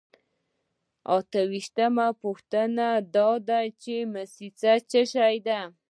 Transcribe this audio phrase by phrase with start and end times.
[1.15, 5.59] اته ویشتمه پوښتنه دا ده چې موسسه څه شی ده.